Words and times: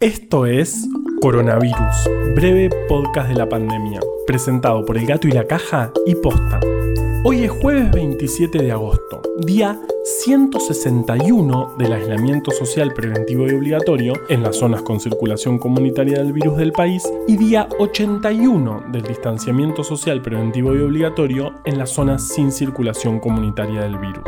Esto 0.00 0.46
es 0.46 0.88
Coronavirus, 1.20 2.08
breve 2.34 2.70
podcast 2.88 3.28
de 3.28 3.34
la 3.34 3.46
pandemia, 3.46 4.00
presentado 4.26 4.82
por 4.86 4.96
El 4.96 5.04
Gato 5.04 5.28
y 5.28 5.32
la 5.32 5.46
Caja 5.46 5.92
y 6.06 6.14
Posta. 6.14 6.58
Hoy 7.22 7.44
es 7.44 7.50
jueves 7.50 7.90
27 7.92 8.62
de 8.62 8.72
agosto, 8.72 9.20
día 9.44 9.78
161 10.04 11.74
del 11.76 11.92
aislamiento 11.92 12.50
social 12.50 12.94
preventivo 12.94 13.46
y 13.46 13.52
obligatorio 13.52 14.14
en 14.30 14.42
las 14.42 14.56
zonas 14.56 14.80
con 14.80 15.00
circulación 15.00 15.58
comunitaria 15.58 16.16
del 16.16 16.32
virus 16.32 16.56
del 16.56 16.72
país 16.72 17.06
y 17.28 17.36
día 17.36 17.68
81 17.78 18.84
del 18.92 19.02
distanciamiento 19.02 19.84
social 19.84 20.22
preventivo 20.22 20.74
y 20.74 20.80
obligatorio 20.80 21.60
en 21.66 21.76
las 21.76 21.90
zonas 21.90 22.26
sin 22.26 22.52
circulación 22.52 23.20
comunitaria 23.20 23.82
del 23.82 23.98
virus. 23.98 24.24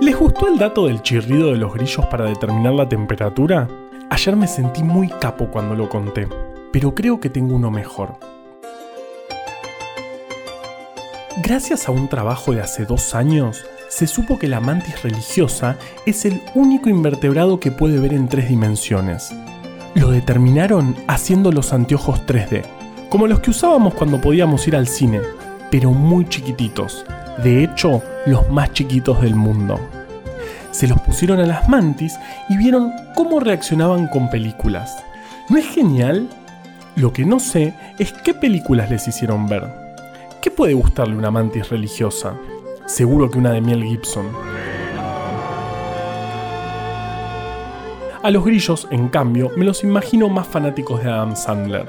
¿Les 0.00 0.18
gustó 0.18 0.48
el 0.48 0.56
dato 0.56 0.86
del 0.86 1.02
chirrido 1.02 1.52
de 1.52 1.58
los 1.58 1.74
grillos 1.74 2.06
para 2.06 2.24
determinar 2.24 2.72
la 2.72 2.88
temperatura? 2.88 3.68
Ayer 4.08 4.34
me 4.34 4.46
sentí 4.46 4.82
muy 4.82 5.08
capo 5.08 5.48
cuando 5.50 5.74
lo 5.74 5.90
conté, 5.90 6.26
pero 6.72 6.94
creo 6.94 7.20
que 7.20 7.28
tengo 7.28 7.54
uno 7.54 7.70
mejor. 7.70 8.16
Gracias 11.42 11.86
a 11.86 11.92
un 11.92 12.08
trabajo 12.08 12.52
de 12.52 12.62
hace 12.62 12.86
dos 12.86 13.14
años, 13.14 13.66
se 13.88 14.06
supo 14.06 14.38
que 14.38 14.48
la 14.48 14.60
mantis 14.60 15.02
religiosa 15.02 15.76
es 16.06 16.24
el 16.24 16.40
único 16.54 16.88
invertebrado 16.88 17.60
que 17.60 17.70
puede 17.70 18.00
ver 18.00 18.14
en 18.14 18.26
tres 18.26 18.48
dimensiones. 18.48 19.30
Lo 19.94 20.10
determinaron 20.10 20.96
haciendo 21.08 21.52
los 21.52 21.74
anteojos 21.74 22.24
3D, 22.26 22.64
como 23.10 23.26
los 23.26 23.40
que 23.40 23.50
usábamos 23.50 23.92
cuando 23.92 24.18
podíamos 24.18 24.66
ir 24.66 24.76
al 24.76 24.86
cine, 24.86 25.20
pero 25.70 25.90
muy 25.90 26.26
chiquititos, 26.26 27.04
de 27.42 27.64
hecho 27.64 28.02
los 28.26 28.48
más 28.50 28.72
chiquitos 28.72 29.20
del 29.20 29.34
mundo. 29.34 29.78
Se 30.70 30.86
los 30.86 31.00
pusieron 31.00 31.40
a 31.40 31.46
las 31.46 31.68
mantis 31.68 32.18
y 32.48 32.56
vieron 32.56 32.92
cómo 33.14 33.40
reaccionaban 33.40 34.08
con 34.08 34.30
películas. 34.30 35.02
¿No 35.48 35.58
es 35.58 35.66
genial? 35.66 36.28
Lo 36.96 37.12
que 37.12 37.24
no 37.24 37.40
sé 37.40 37.74
es 37.98 38.12
qué 38.12 38.34
películas 38.34 38.90
les 38.90 39.08
hicieron 39.08 39.48
ver. 39.48 39.64
¿Qué 40.40 40.50
puede 40.50 40.74
gustarle 40.74 41.16
una 41.16 41.30
mantis 41.30 41.68
religiosa? 41.68 42.34
Seguro 42.86 43.30
que 43.30 43.38
una 43.38 43.52
de 43.52 43.60
Miel 43.60 43.84
Gibson. 43.84 44.26
A 48.22 48.30
los 48.30 48.44
grillos, 48.44 48.86
en 48.90 49.08
cambio, 49.08 49.50
me 49.56 49.64
los 49.64 49.82
imagino 49.82 50.28
más 50.28 50.46
fanáticos 50.46 51.02
de 51.02 51.10
Adam 51.10 51.34
Sandler. 51.34 51.88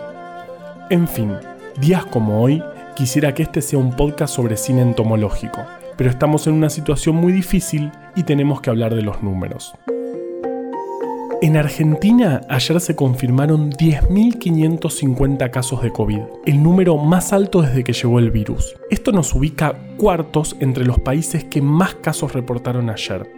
En 0.89 1.07
fin, 1.07 1.35
días 1.77 2.05
como 2.05 2.41
hoy, 2.41 2.63
quisiera 3.01 3.33
que 3.33 3.43
este 3.43 3.61
sea 3.61 3.79
un 3.79 3.95
podcast 3.95 4.35
sobre 4.35 4.57
cine 4.57 4.81
entomológico 4.81 5.59
pero 6.01 6.09
estamos 6.09 6.47
en 6.47 6.53
una 6.53 6.71
situación 6.71 7.15
muy 7.15 7.31
difícil 7.31 7.91
y 8.15 8.23
tenemos 8.23 8.59
que 8.59 8.71
hablar 8.71 8.95
de 8.95 9.03
los 9.03 9.21
números. 9.21 9.73
En 11.43 11.57
Argentina 11.57 12.41
ayer 12.49 12.79
se 12.79 12.95
confirmaron 12.95 13.71
10.550 13.71 15.51
casos 15.51 15.83
de 15.83 15.91
COVID, 15.91 16.21
el 16.47 16.63
número 16.63 16.97
más 16.97 17.33
alto 17.33 17.61
desde 17.61 17.83
que 17.83 17.93
llegó 17.93 18.17
el 18.17 18.31
virus. 18.31 18.75
Esto 18.89 19.11
nos 19.11 19.35
ubica 19.35 19.75
cuartos 19.97 20.55
entre 20.59 20.85
los 20.85 20.97
países 20.97 21.43
que 21.43 21.61
más 21.61 21.93
casos 21.93 22.33
reportaron 22.33 22.89
ayer. 22.89 23.31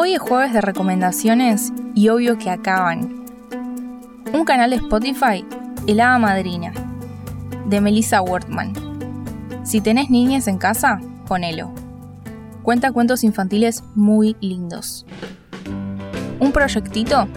Hoy 0.02 0.14
es 0.14 0.18
jueves 0.18 0.54
de 0.54 0.62
recomendaciones 0.62 1.74
y 1.94 2.08
obvio 2.08 2.38
que 2.38 2.48
acaban. 2.48 3.26
Un 4.32 4.46
canal 4.46 4.70
de 4.70 4.76
Spotify, 4.76 5.44
El 5.86 6.00
Hada 6.00 6.16
Madrina, 6.16 6.72
de 7.66 7.82
Melissa 7.82 8.22
Wortman. 8.22 8.72
Si 9.62 9.82
tenés 9.82 10.08
niñas 10.08 10.48
en 10.48 10.56
casa, 10.56 11.00
ponelo. 11.26 11.74
Cuenta 12.62 12.92
cuentos 12.92 13.24
infantiles 13.24 13.84
muy 13.94 14.38
lindos. 14.40 15.04
Un 16.38 16.50
proyectito, 16.50 17.28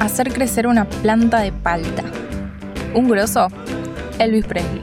hacer 0.00 0.32
crecer 0.32 0.66
una 0.66 0.86
planta 0.86 1.38
de 1.38 1.52
palta. 1.52 2.02
Un 2.96 3.08
grosso, 3.08 3.46
Elvis 4.18 4.44
Presley. 4.44 4.82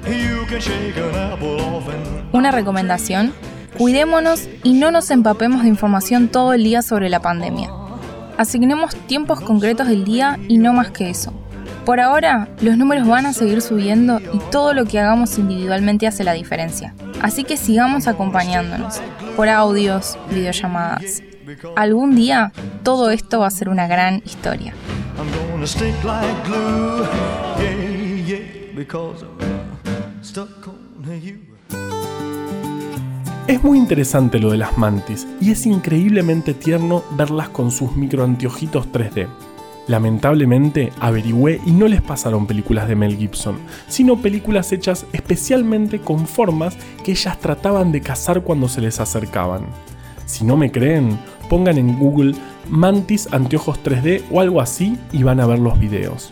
Una 2.32 2.52
recomendación, 2.52 3.34
Cuidémonos 3.80 4.50
y 4.62 4.74
no 4.74 4.92
nos 4.92 5.10
empapemos 5.10 5.62
de 5.62 5.70
información 5.70 6.28
todo 6.28 6.52
el 6.52 6.66
día 6.66 6.82
sobre 6.82 7.10
la 7.10 7.22
pandemia. 7.22 7.72
Asignemos 8.38 8.94
tiempos 9.08 9.40
concretos 9.40 9.88
del 9.88 10.04
día 10.04 10.38
y 10.50 10.58
no 10.58 10.74
más 10.74 10.92
que 10.92 11.10
eso. 11.10 11.32
Por 11.86 12.02
ahora, 12.02 12.50
los 12.60 12.76
números 12.76 13.08
van 13.08 13.26
a 13.26 13.32
seguir 13.32 13.62
subiendo 13.62 14.20
y 14.20 14.40
todo 14.52 14.74
lo 14.74 14.84
que 14.84 15.00
hagamos 15.00 15.38
individualmente 15.38 16.08
hace 16.08 16.26
la 16.26 16.34
diferencia. 16.34 16.94
Así 17.22 17.46
que 17.46 17.56
sigamos 17.56 18.10
acompañándonos, 18.10 19.00
por 19.38 19.48
audios, 19.48 20.18
videollamadas. 20.30 21.24
Algún 21.78 22.18
día, 22.18 22.52
todo 22.84 23.12
esto 23.12 23.40
va 23.40 23.48
a 23.48 23.52
ser 23.52 23.70
una 23.70 23.88
gran 23.88 24.22
historia. 24.26 24.74
Es 33.50 33.64
muy 33.64 33.80
interesante 33.80 34.38
lo 34.38 34.52
de 34.52 34.60
las 34.60 34.78
mantis 34.78 35.28
y 35.42 35.50
es 35.50 35.66
increíblemente 35.66 36.54
tierno 36.54 37.04
verlas 37.18 37.50
con 37.50 37.72
sus 37.72 37.96
microanteojitos 37.96 38.92
3D. 38.92 39.28
Lamentablemente 39.88 40.94
averigüé 41.00 41.60
y 41.66 41.72
no 41.72 41.88
les 41.88 42.04
pasaron 42.04 42.46
películas 42.46 42.88
de 42.88 42.96
Mel 42.96 43.18
Gibson, 43.18 43.58
sino 43.88 44.22
películas 44.22 44.72
hechas 44.72 45.08
especialmente 45.14 46.00
con 46.00 46.28
formas 46.28 46.78
que 47.04 47.14
ellas 47.14 47.40
trataban 47.40 47.92
de 47.92 48.02
cazar 48.02 48.44
cuando 48.44 48.70
se 48.70 48.82
les 48.82 49.00
acercaban. 49.00 49.64
Si 50.28 50.46
no 50.46 50.56
me 50.56 50.72
creen, 50.72 51.18
pongan 51.50 51.80
en 51.80 51.98
Google 51.98 52.36
Mantis 52.70 53.28
anteojos 53.32 53.80
3D 53.84 54.26
o 54.30 54.42
algo 54.42 54.62
así 54.62 54.96
y 55.12 55.24
van 55.24 55.40
a 55.40 55.48
ver 55.48 55.58
los 55.58 55.80
videos. 55.80 56.32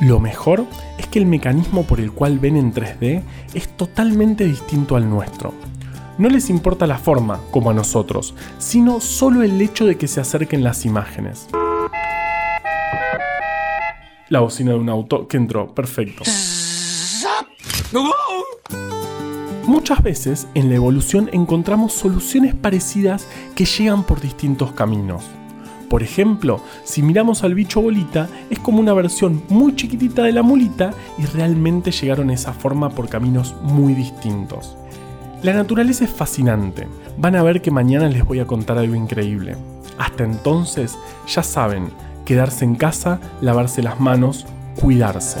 Lo 0.00 0.18
mejor 0.18 0.64
es 0.96 1.06
que 1.08 1.18
el 1.18 1.26
mecanismo 1.26 1.82
por 1.82 2.00
el 2.00 2.10
cual 2.10 2.38
ven 2.38 2.56
en 2.56 2.72
3D 2.72 3.20
es 3.52 3.68
totalmente 3.76 4.46
distinto 4.46 4.96
al 4.96 5.10
nuestro. 5.10 5.52
No 6.16 6.28
les 6.28 6.48
importa 6.48 6.86
la 6.86 6.98
forma, 6.98 7.40
como 7.50 7.70
a 7.70 7.74
nosotros, 7.74 8.34
sino 8.58 9.00
solo 9.00 9.42
el 9.42 9.60
hecho 9.60 9.84
de 9.84 9.96
que 9.96 10.06
se 10.06 10.20
acerquen 10.20 10.62
las 10.62 10.84
imágenes. 10.84 11.48
La 14.28 14.38
bocina 14.40 14.72
de 14.72 14.78
un 14.78 14.88
auto 14.88 15.26
que 15.26 15.36
entró, 15.36 15.74
perfecto. 15.74 16.22
Muchas 19.66 20.02
veces 20.04 20.46
en 20.54 20.68
la 20.68 20.76
evolución 20.76 21.30
encontramos 21.32 21.92
soluciones 21.92 22.54
parecidas 22.54 23.26
que 23.56 23.64
llegan 23.64 24.04
por 24.04 24.20
distintos 24.20 24.72
caminos. 24.72 25.24
Por 25.90 26.04
ejemplo, 26.04 26.60
si 26.84 27.02
miramos 27.02 27.42
al 27.42 27.54
bicho 27.54 27.80
bolita, 27.80 28.28
es 28.50 28.60
como 28.60 28.78
una 28.78 28.94
versión 28.94 29.42
muy 29.48 29.74
chiquitita 29.74 30.22
de 30.22 30.32
la 30.32 30.42
mulita 30.42 30.92
y 31.18 31.26
realmente 31.26 31.90
llegaron 31.90 32.30
a 32.30 32.34
esa 32.34 32.52
forma 32.52 32.90
por 32.90 33.08
caminos 33.08 33.56
muy 33.62 33.94
distintos. 33.94 34.76
La 35.44 35.52
naturaleza 35.52 36.04
es 36.04 36.10
fascinante. 36.10 36.88
Van 37.18 37.36
a 37.36 37.42
ver 37.42 37.60
que 37.60 37.70
mañana 37.70 38.08
les 38.08 38.24
voy 38.24 38.40
a 38.40 38.46
contar 38.46 38.78
algo 38.78 38.94
increíble. 38.94 39.56
Hasta 39.98 40.24
entonces, 40.24 40.96
ya 41.28 41.42
saben, 41.42 41.90
quedarse 42.24 42.64
en 42.64 42.76
casa, 42.76 43.20
lavarse 43.42 43.82
las 43.82 44.00
manos, 44.00 44.46
cuidarse. 44.80 45.40